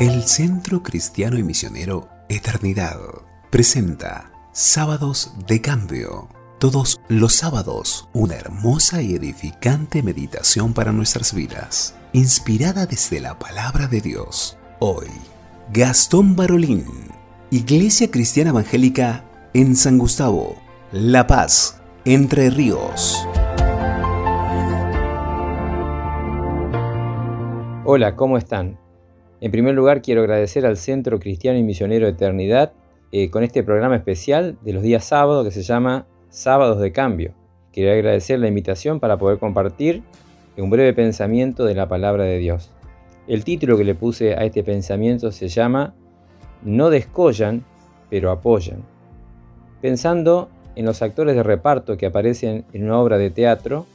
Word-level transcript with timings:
El 0.00 0.22
Centro 0.22 0.82
Cristiano 0.82 1.36
y 1.36 1.42
Misionero 1.42 2.08
Eternidad 2.30 2.96
presenta 3.50 4.32
Sábados 4.50 5.34
de 5.46 5.60
Cambio. 5.60 6.30
Todos 6.58 6.98
los 7.08 7.34
sábados, 7.34 8.08
una 8.14 8.36
hermosa 8.36 9.02
y 9.02 9.14
edificante 9.14 10.02
meditación 10.02 10.72
para 10.72 10.92
nuestras 10.92 11.34
vidas, 11.34 11.96
inspirada 12.14 12.86
desde 12.86 13.20
la 13.20 13.38
palabra 13.38 13.88
de 13.88 14.00
Dios. 14.00 14.56
Hoy, 14.78 15.08
Gastón 15.70 16.34
Barolín, 16.34 16.86
Iglesia 17.50 18.10
Cristiana 18.10 18.50
Evangélica 18.52 19.26
en 19.52 19.76
San 19.76 19.98
Gustavo, 19.98 20.56
La 20.92 21.26
Paz, 21.26 21.78
Entre 22.06 22.48
Ríos. 22.48 23.18
Hola, 27.84 28.16
¿cómo 28.16 28.38
están? 28.38 28.79
En 29.40 29.50
primer 29.50 29.74
lugar, 29.74 30.02
quiero 30.02 30.20
agradecer 30.20 30.66
al 30.66 30.76
Centro 30.76 31.18
Cristiano 31.18 31.58
y 31.58 31.62
Misionero 31.62 32.06
Eternidad 32.06 32.72
eh, 33.10 33.30
con 33.30 33.42
este 33.42 33.62
programa 33.62 33.96
especial 33.96 34.58
de 34.62 34.74
los 34.74 34.82
días 34.82 35.04
sábados 35.04 35.44
que 35.44 35.50
se 35.50 35.62
llama 35.62 36.06
Sábados 36.28 36.78
de 36.80 36.92
Cambio. 36.92 37.32
Quiero 37.72 37.92
agradecer 37.92 38.38
la 38.38 38.48
invitación 38.48 39.00
para 39.00 39.16
poder 39.16 39.38
compartir 39.38 40.02
un 40.58 40.68
breve 40.68 40.92
pensamiento 40.92 41.64
de 41.64 41.74
la 41.74 41.88
palabra 41.88 42.24
de 42.24 42.38
Dios. 42.38 42.70
El 43.26 43.44
título 43.44 43.78
que 43.78 43.84
le 43.84 43.94
puse 43.94 44.34
a 44.34 44.44
este 44.44 44.62
pensamiento 44.62 45.32
se 45.32 45.48
llama 45.48 45.94
No 46.62 46.90
descollan, 46.90 47.64
pero 48.10 48.30
apoyan. 48.30 48.82
Pensando 49.80 50.50
en 50.76 50.84
los 50.84 51.00
actores 51.00 51.34
de 51.34 51.42
reparto 51.42 51.96
que 51.96 52.06
aparecen 52.06 52.64
en 52.72 52.84
una 52.84 52.98
obra 52.98 53.16
de 53.16 53.30
teatro, 53.30 53.86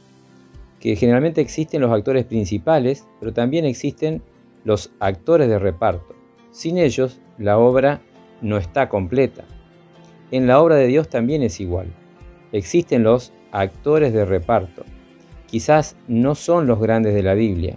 que 0.80 0.96
generalmente 0.96 1.40
existen 1.40 1.80
los 1.80 1.92
actores 1.92 2.24
principales, 2.24 3.06
pero 3.20 3.32
también 3.32 3.64
existen 3.64 4.22
los 4.66 4.90
actores 4.98 5.48
de 5.48 5.60
reparto. 5.60 6.16
Sin 6.50 6.76
ellos, 6.76 7.20
la 7.38 7.56
obra 7.56 8.02
no 8.42 8.58
está 8.58 8.88
completa. 8.88 9.44
En 10.32 10.48
la 10.48 10.60
obra 10.60 10.74
de 10.74 10.88
Dios 10.88 11.08
también 11.08 11.44
es 11.44 11.60
igual. 11.60 11.86
Existen 12.50 13.04
los 13.04 13.32
actores 13.52 14.12
de 14.12 14.24
reparto. 14.24 14.84
Quizás 15.46 15.96
no 16.08 16.34
son 16.34 16.66
los 16.66 16.80
grandes 16.80 17.14
de 17.14 17.22
la 17.22 17.34
Biblia, 17.34 17.76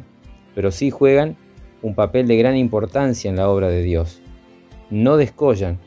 pero 0.55 0.72
sí 0.72 0.89
juegan 0.89 1.38
un 1.83 1.94
papel 1.94 2.27
de 2.27 2.38
gran 2.38 2.58
importancia 2.58 3.30
en 3.30 3.38
la 3.38 3.49
obra 3.49 3.67
de 3.67 3.83
Dios. 3.83 4.19
No 4.89 5.16
descollan, 5.16 5.77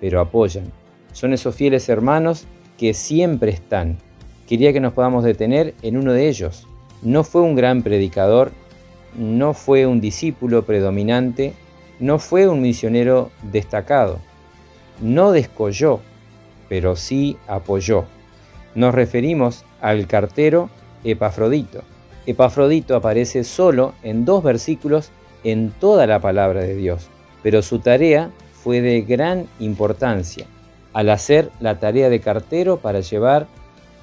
pero 0.00 0.20
apoyan. 0.20 0.72
Son 1.12 1.32
esos 1.32 1.54
fieles 1.54 1.88
hermanos 1.88 2.48
que 2.76 2.94
siempre 2.94 3.52
están, 3.52 3.98
quería 4.48 4.72
que 4.72 4.80
nos 4.80 4.92
podamos 4.92 5.22
detener 5.22 5.74
en 5.82 5.96
uno 5.96 6.12
de 6.12 6.28
ellos. 6.28 6.66
No 7.00 7.22
fue 7.22 7.42
un 7.42 7.54
gran 7.54 7.82
predicador, 7.82 8.50
no 9.18 9.52
fue 9.52 9.86
un 9.86 10.00
discípulo 10.00 10.64
predominante, 10.64 11.52
no 11.98 12.18
fue 12.18 12.46
un 12.46 12.62
misionero 12.62 13.30
destacado. 13.42 14.20
No 15.00 15.32
descolló, 15.32 16.00
pero 16.68 16.96
sí 16.96 17.36
apoyó. 17.46 18.04
Nos 18.74 18.94
referimos 18.94 19.64
al 19.80 20.06
cartero 20.06 20.70
Epafrodito. 21.04 21.82
Epafrodito 22.26 22.94
aparece 22.94 23.42
solo 23.44 23.94
en 24.02 24.24
dos 24.24 24.42
versículos 24.42 25.10
en 25.44 25.70
toda 25.70 26.06
la 26.06 26.20
palabra 26.20 26.60
de 26.62 26.74
Dios, 26.74 27.08
pero 27.42 27.62
su 27.62 27.80
tarea 27.80 28.30
fue 28.52 28.80
de 28.80 29.02
gran 29.02 29.46
importancia 29.60 30.46
al 30.92 31.10
hacer 31.10 31.50
la 31.60 31.78
tarea 31.78 32.08
de 32.08 32.20
cartero 32.20 32.78
para 32.78 33.00
llevar 33.00 33.46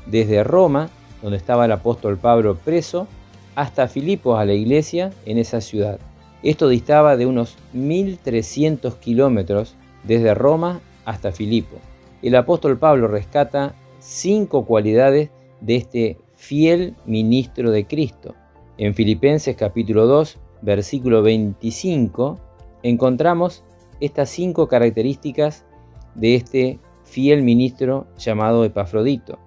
desde 0.06 0.44
Roma, 0.44 0.90
donde 1.22 1.38
estaba 1.38 1.66
el 1.66 1.72
apóstol 1.72 2.18
Pablo 2.18 2.56
preso, 2.56 3.08
hasta 3.56 3.88
Filipos 3.88 4.40
a 4.40 4.46
la 4.46 4.54
iglesia 4.54 5.12
en 5.26 5.38
esa 5.38 5.62
ciudad. 5.62 6.00
Esto 6.44 6.68
distaba 6.68 7.18
de 7.18 7.26
unos 7.26 7.58
1300 7.74 8.96
kilómetros 8.96 9.76
desde 10.04 10.34
Roma 10.36 10.82
hasta 11.06 11.32
Filipo. 11.32 11.78
El 12.22 12.36
apóstol 12.36 12.78
Pablo 12.78 13.08
rescata 13.08 13.76
cinco 14.00 14.66
cualidades 14.66 15.30
de 15.62 15.76
este 15.76 16.18
fiel 16.36 16.96
ministro 17.06 17.72
de 17.72 17.88
Cristo. 17.88 18.36
En 18.78 18.94
Filipenses 18.94 19.56
capítulo 19.56 20.06
2, 20.06 20.38
versículo 20.62 21.24
25, 21.24 22.38
encontramos 22.84 23.64
estas 24.00 24.30
cinco 24.30 24.68
características 24.68 25.66
de 26.14 26.36
este 26.36 26.80
fiel 27.04 27.42
ministro 27.42 28.08
llamado 28.18 28.66
Epafrodito. 28.66 29.40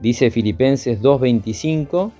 Dice 0.00 0.30
Filipenses 0.30 1.00
2.25, 1.00 2.10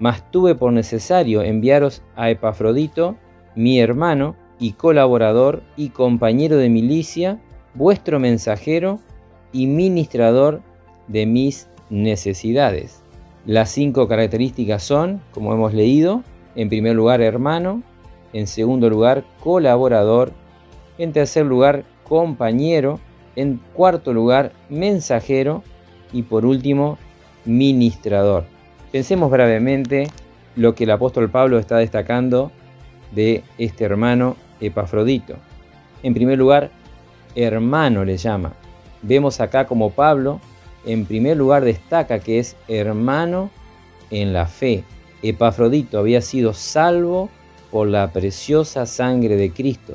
mas 0.00 0.28
tuve 0.30 0.54
por 0.54 0.72
necesario 0.72 1.42
enviaros 1.42 2.02
a 2.16 2.30
Epafrodito, 2.30 3.16
mi 3.54 3.78
hermano 3.78 4.34
y 4.58 4.72
colaborador 4.72 5.62
y 5.76 5.90
compañero 5.90 6.56
de 6.56 6.70
milicia, 6.70 7.38
vuestro 7.74 8.18
mensajero 8.18 8.98
y 9.52 9.66
ministrador 9.66 10.62
de 11.06 11.26
mis 11.26 11.68
necesidades. 11.90 13.02
Las 13.46 13.70
cinco 13.70 14.08
características 14.08 14.82
son, 14.82 15.20
como 15.32 15.52
hemos 15.52 15.74
leído, 15.74 16.22
en 16.56 16.68
primer 16.68 16.96
lugar 16.96 17.20
hermano, 17.20 17.82
en 18.32 18.46
segundo 18.46 18.88
lugar 18.90 19.24
colaborador, 19.40 20.32
en 20.98 21.12
tercer 21.12 21.46
lugar 21.46 21.84
compañero, 22.04 23.00
en 23.36 23.60
cuarto 23.74 24.12
lugar 24.12 24.52
mensajero 24.68 25.62
y 26.12 26.22
por 26.22 26.44
último 26.44 26.98
ministrador. 27.44 28.44
Pensemos 28.92 29.30
brevemente 29.30 30.08
lo 30.56 30.74
que 30.74 30.84
el 30.84 30.90
apóstol 30.90 31.30
Pablo 31.30 31.58
está 31.58 31.76
destacando 31.76 32.50
de 33.12 33.44
este 33.56 33.84
hermano 33.84 34.36
Epafrodito. 34.60 35.36
En 36.02 36.12
primer 36.12 36.38
lugar, 36.38 36.70
hermano 37.36 38.04
le 38.04 38.16
llama. 38.16 38.52
Vemos 39.02 39.40
acá 39.40 39.66
como 39.66 39.90
Pablo 39.90 40.40
en 40.84 41.04
primer 41.04 41.36
lugar 41.36 41.64
destaca 41.64 42.20
que 42.20 42.38
es 42.38 42.56
hermano 42.66 43.50
en 44.10 44.32
la 44.32 44.46
fe. 44.46 44.84
Epafrodito 45.22 45.98
había 45.98 46.20
sido 46.20 46.54
salvo 46.54 47.28
por 47.70 47.86
la 47.86 48.12
preciosa 48.12 48.86
sangre 48.86 49.36
de 49.36 49.52
Cristo 49.52 49.94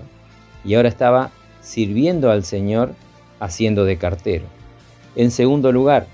y 0.63 0.75
ahora 0.75 0.89
estaba 0.89 1.31
sirviendo 1.61 2.31
al 2.31 2.43
Señor 2.43 2.93
haciendo 3.39 3.83
de 3.83 3.97
cartero. 3.97 4.45
En 5.15 5.31
segundo 5.31 5.71
lugar, 5.71 6.07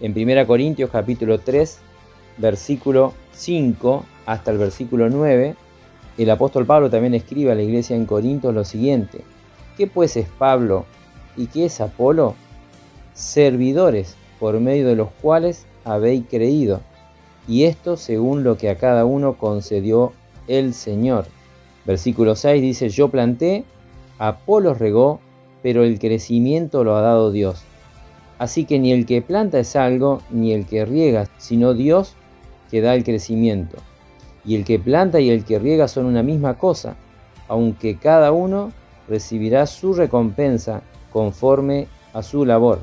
en 0.00 0.12
1 0.12 0.46
Corintios 0.46 0.90
capítulo 0.90 1.38
3, 1.38 1.78
versículo 2.38 3.12
5 3.32 4.04
hasta 4.26 4.50
el 4.50 4.58
versículo 4.58 5.08
9, 5.08 5.54
el 6.18 6.30
apóstol 6.30 6.66
Pablo 6.66 6.90
también 6.90 7.14
escribe 7.14 7.52
a 7.52 7.54
la 7.54 7.62
iglesia 7.62 7.96
en 7.96 8.06
Corinto 8.06 8.52
lo 8.52 8.64
siguiente, 8.64 9.22
¿qué 9.76 9.86
pues 9.86 10.16
es 10.16 10.28
Pablo 10.28 10.84
y 11.36 11.46
qué 11.46 11.66
es 11.66 11.80
Apolo? 11.80 12.34
Servidores 13.14 14.16
por 14.38 14.58
medio 14.60 14.86
de 14.86 14.96
los 14.96 15.08
cuales 15.22 15.66
habéis 15.84 16.24
creído, 16.28 16.80
y 17.48 17.64
esto 17.64 17.96
según 17.96 18.44
lo 18.44 18.56
que 18.56 18.70
a 18.70 18.76
cada 18.76 19.04
uno 19.04 19.38
concedió 19.38 20.12
el 20.48 20.74
Señor. 20.74 21.26
Versículo 21.84 22.36
6 22.36 22.60
dice, 22.60 22.88
yo 22.90 23.08
planté, 23.08 23.64
Apolo 24.18 24.74
regó, 24.74 25.20
pero 25.62 25.82
el 25.84 25.98
crecimiento 25.98 26.84
lo 26.84 26.96
ha 26.96 27.00
dado 27.00 27.30
Dios. 27.30 27.62
Así 28.38 28.64
que 28.64 28.78
ni 28.78 28.92
el 28.92 29.06
que 29.06 29.22
planta 29.22 29.58
es 29.58 29.76
algo, 29.76 30.22
ni 30.30 30.52
el 30.52 30.66
que 30.66 30.84
riega, 30.84 31.28
sino 31.38 31.74
Dios 31.74 32.16
que 32.70 32.80
da 32.80 32.94
el 32.94 33.04
crecimiento. 33.04 33.78
Y 34.44 34.56
el 34.56 34.64
que 34.64 34.78
planta 34.78 35.20
y 35.20 35.30
el 35.30 35.44
que 35.44 35.58
riega 35.58 35.88
son 35.88 36.06
una 36.06 36.22
misma 36.22 36.56
cosa, 36.56 36.96
aunque 37.48 37.96
cada 37.96 38.32
uno 38.32 38.72
recibirá 39.08 39.66
su 39.66 39.92
recompensa 39.92 40.82
conforme 41.12 41.88
a 42.12 42.22
su 42.22 42.44
labor. 42.44 42.80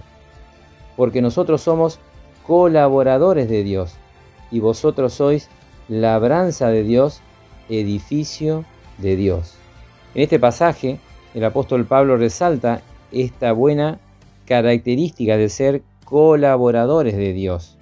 Porque 0.95 1.21
nosotros 1.21 1.61
somos 1.61 1.99
colaboradores 2.45 3.49
de 3.49 3.63
Dios, 3.63 3.95
y 4.51 4.59
vosotros 4.59 5.13
sois 5.13 5.49
labranza 5.87 6.69
de 6.69 6.83
Dios, 6.83 7.21
edificio 7.69 8.65
de 8.97 9.15
Dios. 9.15 9.55
En 10.15 10.23
este 10.23 10.39
pasaje, 10.39 10.99
el 11.33 11.43
apóstol 11.43 11.85
Pablo 11.85 12.17
resalta 12.17 12.81
esta 13.11 13.51
buena 13.51 13.99
característica 14.45 15.37
de 15.37 15.49
ser 15.49 15.81
colaboradores 16.05 17.15
de 17.15 17.33
Dios, 17.33 17.76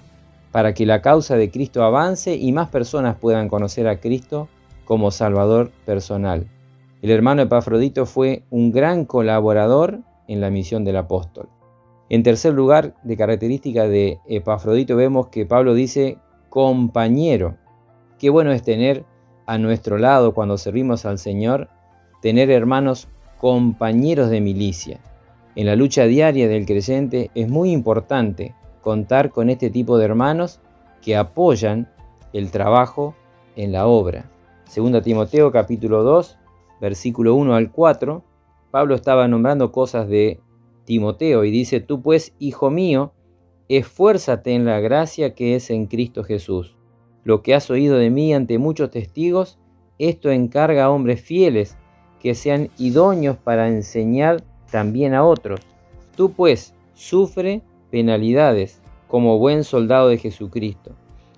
para 0.56 0.74
que 0.74 0.86
la 0.86 1.02
causa 1.02 1.36
de 1.36 1.52
Cristo 1.52 1.84
avance 1.84 2.34
y 2.34 2.54
más 2.54 2.70
personas 2.70 3.18
puedan 3.18 3.50
conocer 3.50 3.90
a 3.90 4.00
Cristo 4.00 4.48
como 4.86 5.12
Salvador 5.12 5.70
personal. 5.86 6.48
El 7.02 7.12
hermano 7.12 7.42
Epafrodito 7.42 8.06
fue 8.06 8.44
un 8.52 8.72
gran 8.72 9.04
colaborador 9.04 10.00
en 10.30 10.40
la 10.40 10.50
misión 10.50 10.86
del 10.86 10.96
apóstol. 10.96 11.50
En 12.08 12.24
tercer 12.24 12.54
lugar, 12.54 12.96
de 13.04 13.18
característica 13.18 13.90
de 13.90 14.20
Epafrodito, 14.28 14.96
vemos 14.96 15.28
que 15.28 15.46
Pablo 15.46 15.74
dice 15.74 16.20
compañero. 16.48 17.58
Qué 18.18 18.30
bueno 18.30 18.54
es 18.54 18.64
tener 18.64 19.04
a 19.48 19.58
nuestro 19.58 19.98
lado 19.98 20.34
cuando 20.34 20.58
servimos 20.58 21.06
al 21.06 21.20
Señor, 21.20 21.68
tener 22.22 22.50
hermanos 22.50 23.10
compañeros 23.40 24.30
de 24.30 24.40
milicia. 24.40 25.02
En 25.58 25.66
la 25.66 25.76
lucha 25.76 26.06
diaria 26.06 26.48
del 26.48 26.66
creyente 26.66 27.30
es 27.36 27.50
muy 27.50 27.74
importante 27.74 28.56
contar 28.86 29.32
con 29.32 29.50
este 29.50 29.72
tipo 29.72 29.98
de 29.98 30.06
hermanos 30.06 30.60
que 31.02 31.18
apoyan 31.18 31.92
el 32.34 32.52
trabajo 32.52 33.16
en 33.56 33.72
la 33.72 33.88
obra. 33.88 34.30
Segunda 34.66 35.02
Timoteo 35.02 35.52
capítulo 35.52 36.04
2, 36.04 36.38
versículo 36.80 37.34
1 37.34 37.56
al 37.56 37.72
4, 37.72 38.24
Pablo 38.70 38.94
estaba 38.94 39.28
nombrando 39.28 39.72
cosas 39.72 40.08
de 40.08 40.40
Timoteo 40.84 41.46
y 41.46 41.50
dice, 41.50 41.80
tú 41.80 42.04
pues, 42.04 42.36
hijo 42.38 42.70
mío, 42.70 43.12
esfuérzate 43.70 44.54
en 44.54 44.66
la 44.66 44.80
gracia 44.80 45.34
que 45.34 45.56
es 45.56 45.72
en 45.72 45.88
Cristo 45.88 46.24
Jesús. 46.24 46.78
Lo 47.24 47.42
que 47.42 47.56
has 47.56 47.72
oído 47.72 47.98
de 47.98 48.12
mí 48.12 48.36
ante 48.36 48.60
muchos 48.60 48.92
testigos, 48.92 49.58
esto 49.98 50.30
encarga 50.30 50.84
a 50.86 50.90
hombres 50.92 51.22
fieles 51.22 51.76
que 52.20 52.36
sean 52.36 52.70
idóneos 52.78 53.36
para 53.38 53.68
enseñar 53.68 54.44
también 54.70 55.16
a 55.16 55.26
otros. 55.26 55.62
Tú 56.16 56.34
pues, 56.34 56.76
sufre 56.94 57.64
penalidades 57.96 58.82
como 59.08 59.40
buen 59.40 59.64
soldado 59.64 60.10
de 60.10 60.18
Jesucristo. 60.18 60.92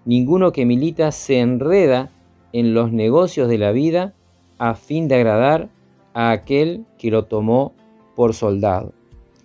Ninguno 0.06 0.52
que 0.52 0.66
milita 0.66 1.12
se 1.12 1.40
enreda 1.40 2.10
en 2.52 2.74
los 2.74 2.92
negocios 2.92 3.48
de 3.48 3.60
la 3.60 3.72
vida 3.72 4.16
a 4.58 4.74
fin 4.74 5.08
de 5.08 5.18
agradar 5.18 5.70
a 6.16 6.32
aquel 6.32 6.86
que 6.98 7.12
lo 7.12 7.26
tomó 7.26 7.76
por 8.16 8.34
soldado. 8.34 8.92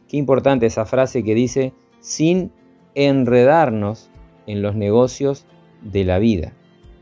Qué 0.08 0.16
importante 0.16 0.64
esa 0.64 0.86
frase 0.86 1.22
que 1.22 1.34
dice, 1.34 1.74
sin 2.00 2.50
enredarnos 2.94 4.08
en 4.46 4.62
los 4.62 4.74
negocios 4.74 5.44
de 5.82 6.04
la 6.04 6.18
vida. 6.18 6.54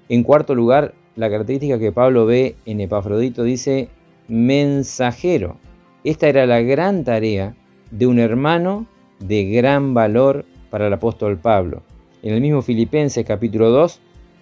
En 0.08 0.24
cuarto 0.24 0.56
lugar, 0.56 0.92
la 1.14 1.30
característica 1.30 1.78
que 1.78 1.92
Pablo 1.92 2.26
ve 2.26 2.56
en 2.66 2.80
Epafrodito 2.80 3.44
dice 3.44 3.90
mensajero. 4.26 5.58
Esta 6.02 6.26
era 6.28 6.46
la 6.46 6.62
gran 6.62 7.04
tarea 7.04 7.54
de 7.92 8.08
un 8.08 8.18
hermano 8.18 8.88
de 9.20 9.44
gran 9.44 9.94
valor 9.94 10.44
para 10.70 10.86
el 10.86 10.92
apóstol 10.92 11.38
Pablo. 11.38 11.82
En 12.22 12.34
el 12.34 12.40
mismo 12.40 12.62
Filipenses 12.62 13.24
capítulo 13.24 13.70
2, 13.70 14.00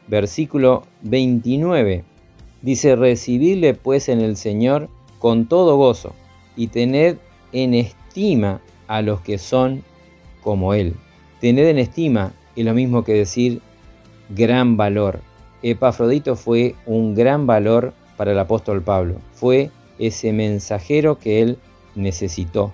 versículo 0.09 0.85
29, 1.03 2.05
dice, 2.63 2.97
recibidle 2.97 3.75
pues 3.75 4.09
en 4.09 4.21
el 4.21 4.37
Señor 4.37 4.89
con 5.19 5.47
todo 5.47 5.77
gozo 5.77 6.15
y 6.57 6.69
tened 6.69 7.19
en 7.53 7.75
estima 7.75 8.61
a 8.87 9.03
los 9.03 9.21
que 9.21 9.39
son 9.39 9.85
como 10.43 10.75
Él. 10.75 10.95
Tened 11.41 11.69
en 11.69 11.79
estima 11.79 12.33
es 12.57 12.65
lo 12.65 12.75
mismo 12.75 13.05
que 13.05 13.13
decir 13.13 13.61
gran 14.31 14.77
valor. 14.77 15.21
Epafrodito 15.63 16.37
fue 16.37 16.75
un 16.87 17.15
gran 17.15 17.47
valor 17.47 17.93
para 18.17 18.33
el 18.33 18.39
apóstol 18.39 18.83
Pablo. 18.83 19.17
Fue 19.33 19.71
ese 19.99 20.33
mensajero 20.33 21.19
que 21.19 21.43
él 21.43 21.59
necesitó. 21.95 22.73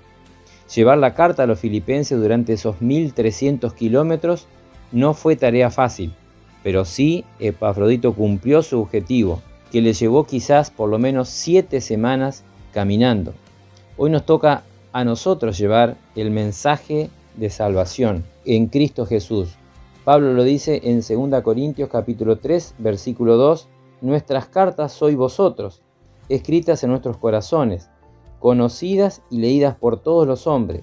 Llevar 0.73 0.99
la 0.99 1.15
carta 1.15 1.43
a 1.43 1.47
los 1.47 1.59
filipenses 1.59 2.19
durante 2.19 2.55
esos 2.55 2.81
1300 2.81 3.75
kilómetros 3.75 4.47
no 4.93 5.15
fue 5.15 5.37
tarea 5.37 5.71
fácil, 5.71 6.15
pero 6.63 6.85
sí 6.85 7.25
Epafrodito 7.39 8.15
cumplió 8.15 8.63
su 8.63 8.81
objetivo, 8.81 9.43
que 9.71 9.83
le 9.83 9.93
llevó 9.93 10.25
quizás 10.25 10.71
por 10.71 10.89
lo 10.89 10.99
menos 10.99 11.29
siete 11.29 11.81
semanas 11.81 12.45
caminando. 12.73 13.35
Hoy 13.97 14.11
nos 14.11 14.25
toca 14.25 14.63
a 14.93 15.05
nosotros 15.05 15.59
llevar 15.59 15.97
el 16.15 16.31
mensaje 16.31 17.11
de 17.37 17.51
salvación 17.51 18.25
en 18.45 18.67
Cristo 18.69 19.07
Jesús. 19.07 19.51
Pablo 20.05 20.33
lo 20.33 20.45
dice 20.45 20.81
en 20.85 21.01
2 21.01 21.43
Corintios 21.43 21.89
capítulo 21.89 22.39
3, 22.39 22.77
versículo 22.79 23.37
2, 23.37 23.69
nuestras 24.01 24.47
cartas 24.47 24.93
sois 24.93 25.17
vosotros, 25.17 25.83
escritas 26.29 26.83
en 26.85 26.91
nuestros 26.91 27.17
corazones, 27.17 27.89
conocidas 28.45 29.23
y 29.31 29.39
leídas 29.39 29.75
por 29.75 30.03
todos 30.03 30.27
los 30.27 30.47
hombres, 30.47 30.83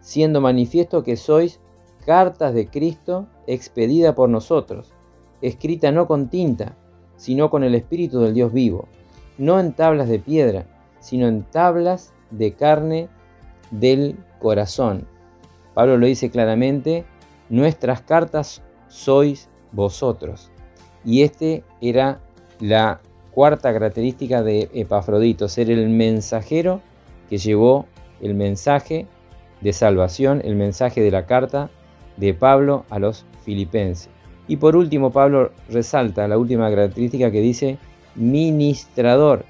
siendo 0.00 0.40
manifiesto 0.40 1.02
que 1.02 1.18
sois 1.18 1.60
cartas 2.06 2.54
de 2.54 2.68
Cristo 2.68 3.26
expedida 3.46 4.14
por 4.14 4.30
nosotros, 4.30 4.94
escrita 5.42 5.92
no 5.92 6.06
con 6.06 6.30
tinta, 6.30 6.78
sino 7.16 7.50
con 7.50 7.62
el 7.62 7.74
Espíritu 7.74 8.20
del 8.20 8.32
Dios 8.32 8.54
vivo, 8.54 8.88
no 9.36 9.60
en 9.60 9.74
tablas 9.74 10.08
de 10.08 10.18
piedra, 10.18 10.64
sino 10.98 11.28
en 11.28 11.42
tablas 11.42 12.14
de 12.30 12.54
carne 12.54 13.10
del 13.70 14.16
corazón. 14.38 15.06
Pablo 15.74 15.98
lo 15.98 16.06
dice 16.06 16.30
claramente, 16.30 17.04
nuestras 17.50 18.00
cartas 18.00 18.62
sois 18.88 19.50
vosotros. 19.72 20.50
Y 21.04 21.20
este 21.20 21.64
era 21.82 22.22
la 22.60 23.02
cuarta 23.30 23.74
característica 23.74 24.42
de 24.42 24.70
Epafrodito, 24.72 25.48
ser 25.48 25.70
el 25.70 25.90
mensajero 25.90 26.80
que 27.28 27.38
llevó 27.38 27.86
el 28.20 28.34
mensaje 28.34 29.06
de 29.60 29.72
salvación, 29.72 30.42
el 30.44 30.56
mensaje 30.56 31.00
de 31.00 31.10
la 31.10 31.26
carta 31.26 31.70
de 32.16 32.34
Pablo 32.34 32.84
a 32.90 32.98
los 32.98 33.24
filipenses. 33.44 34.10
Y 34.46 34.56
por 34.56 34.76
último, 34.76 35.10
Pablo 35.10 35.52
resalta 35.70 36.28
la 36.28 36.38
última 36.38 36.68
característica 36.68 37.30
que 37.30 37.40
dice, 37.40 37.78
ministrador 38.14 39.44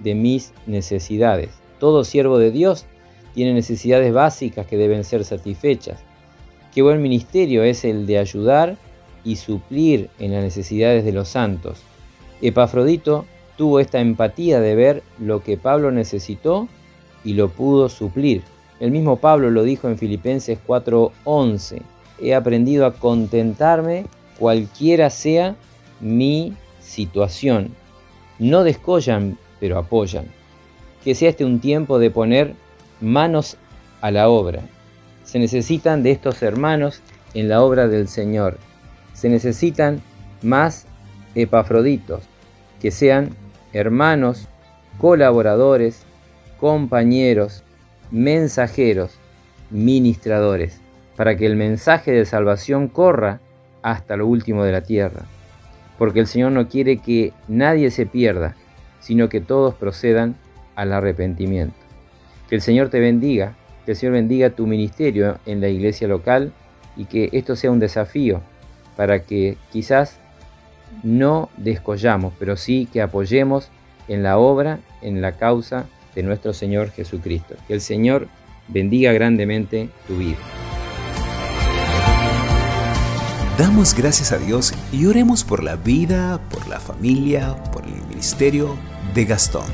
de 0.00 0.14
mis 0.14 0.52
necesidades. 0.66 1.50
Todo 1.78 2.04
siervo 2.04 2.38
de 2.38 2.50
Dios 2.50 2.86
tiene 3.34 3.54
necesidades 3.54 4.12
básicas 4.12 4.66
que 4.66 4.76
deben 4.76 5.04
ser 5.04 5.24
satisfechas. 5.24 6.00
Qué 6.74 6.82
buen 6.82 7.00
ministerio 7.00 7.62
es 7.62 7.84
el 7.84 8.06
de 8.06 8.18
ayudar 8.18 8.76
y 9.24 9.36
suplir 9.36 10.10
en 10.18 10.32
las 10.32 10.42
necesidades 10.42 11.04
de 11.04 11.12
los 11.12 11.28
santos. 11.28 11.82
Epafrodito 12.42 13.26
tuvo 13.56 13.80
esta 13.80 14.00
empatía 14.00 14.60
de 14.60 14.74
ver 14.74 15.02
lo 15.18 15.42
que 15.42 15.56
Pablo 15.56 15.90
necesitó 15.90 16.68
y 17.24 17.34
lo 17.34 17.48
pudo 17.48 17.88
suplir. 17.88 18.42
El 18.80 18.90
mismo 18.90 19.16
Pablo 19.16 19.50
lo 19.50 19.62
dijo 19.62 19.88
en 19.88 19.98
Filipenses 19.98 20.58
4:11. 20.66 21.82
He 22.20 22.34
aprendido 22.34 22.86
a 22.86 22.92
contentarme 22.92 24.06
cualquiera 24.38 25.10
sea 25.10 25.56
mi 26.00 26.54
situación. 26.80 27.74
No 28.38 28.64
descollan, 28.64 29.38
pero 29.58 29.78
apoyan. 29.78 30.26
Que 31.04 31.14
sea 31.14 31.30
este 31.30 31.44
un 31.44 31.60
tiempo 31.60 31.98
de 31.98 32.10
poner 32.10 32.54
manos 33.00 33.56
a 34.00 34.10
la 34.10 34.28
obra. 34.28 34.62
Se 35.24 35.38
necesitan 35.38 36.02
de 36.02 36.10
estos 36.10 36.42
hermanos 36.42 37.02
en 37.34 37.48
la 37.48 37.62
obra 37.62 37.86
del 37.86 38.08
Señor. 38.08 38.58
Se 39.12 39.28
necesitan 39.28 40.02
más 40.42 40.86
epafroditos, 41.34 42.22
que 42.80 42.90
sean 42.90 43.36
hermanos, 43.72 44.48
colaboradores, 44.98 46.04
compañeros, 46.60 47.64
mensajeros, 48.10 49.18
ministradores, 49.70 50.80
para 51.16 51.36
que 51.36 51.46
el 51.46 51.56
mensaje 51.56 52.12
de 52.12 52.26
salvación 52.26 52.88
corra 52.88 53.40
hasta 53.82 54.16
lo 54.16 54.26
último 54.26 54.62
de 54.64 54.72
la 54.72 54.82
tierra. 54.82 55.22
Porque 55.98 56.20
el 56.20 56.26
Señor 56.26 56.52
no 56.52 56.68
quiere 56.68 56.98
que 56.98 57.32
nadie 57.48 57.90
se 57.90 58.04
pierda, 58.04 58.56
sino 59.00 59.30
que 59.30 59.40
todos 59.40 59.74
procedan 59.74 60.36
al 60.76 60.92
arrepentimiento. 60.92 61.76
Que 62.48 62.56
el 62.56 62.60
Señor 62.60 62.90
te 62.90 63.00
bendiga, 63.00 63.54
que 63.86 63.92
el 63.92 63.96
Señor 63.96 64.14
bendiga 64.14 64.50
tu 64.50 64.66
ministerio 64.66 65.38
en 65.46 65.60
la 65.60 65.68
iglesia 65.68 66.08
local 66.08 66.52
y 66.96 67.06
que 67.06 67.30
esto 67.32 67.56
sea 67.56 67.70
un 67.70 67.80
desafío 67.80 68.42
para 68.96 69.20
que 69.20 69.56
quizás 69.72 70.20
no 71.02 71.48
descollamos, 71.56 72.34
pero 72.38 72.56
sí 72.56 72.86
que 72.92 73.00
apoyemos 73.00 73.70
en 74.08 74.22
la 74.22 74.36
obra, 74.36 74.80
en 75.00 75.22
la 75.22 75.32
causa 75.32 75.86
de 76.14 76.22
nuestro 76.22 76.52
Señor 76.52 76.90
Jesucristo. 76.90 77.54
Que 77.66 77.74
el 77.74 77.80
Señor 77.80 78.28
bendiga 78.68 79.12
grandemente 79.12 79.88
tu 80.06 80.16
vida. 80.16 80.38
Damos 83.58 83.94
gracias 83.94 84.32
a 84.32 84.38
Dios 84.38 84.72
y 84.90 85.04
oremos 85.04 85.44
por 85.44 85.62
la 85.62 85.76
vida, 85.76 86.40
por 86.48 86.66
la 86.66 86.80
familia, 86.80 87.56
por 87.72 87.84
el 87.84 87.94
ministerio 88.08 88.78
de 89.14 89.26
Gastón. 89.26 89.66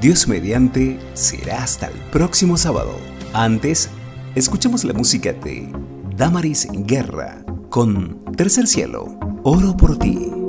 Dios 0.00 0.26
mediante 0.26 0.98
será 1.12 1.62
hasta 1.62 1.88
el 1.88 1.94
próximo 2.10 2.56
sábado. 2.56 2.96
Antes, 3.34 3.90
escuchemos 4.34 4.84
la 4.84 4.94
música 4.94 5.32
de 5.32 5.70
Damaris 6.16 6.68
Guerra 6.72 7.44
con 7.68 8.24
Tercer 8.34 8.66
Cielo, 8.66 9.18
Oro 9.42 9.76
por 9.76 9.98
ti. 9.98 10.41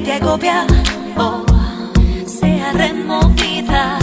Que 0.00 0.12
agobia 0.12 0.66
oh, 1.18 1.44
sea 2.26 2.72
removida. 2.72 3.98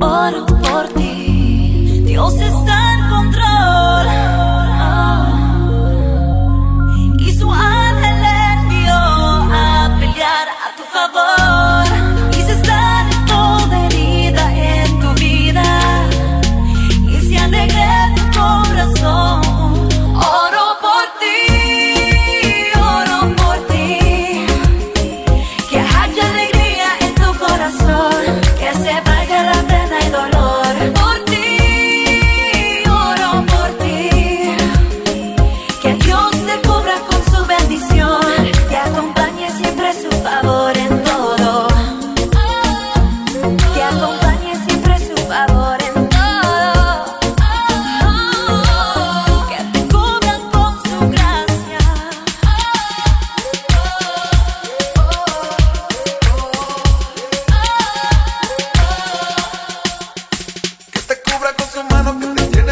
Oro 0.00 0.46
por 0.46 0.88
ti, 0.94 2.02
Dios 2.04 2.34
está 2.34 2.94
en 2.94 3.08
control. 3.08 4.45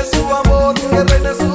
su 0.04 0.34
amor, 0.34 0.74
que 0.74 1.04
reine 1.04 1.34
su 1.34 1.53